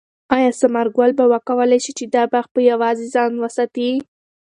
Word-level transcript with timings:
آیا 0.35 0.51
ثمر 0.59 0.87
ګل 0.97 1.11
به 1.17 1.25
وکولای 1.33 1.79
شي 1.85 1.91
چې 1.97 2.05
دا 2.15 2.23
باغ 2.31 2.45
په 2.53 2.59
یوازې 2.71 3.05
ځان 3.13 3.31
وساتي؟ 3.39 3.89